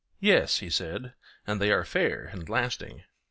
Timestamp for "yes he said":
0.19-1.13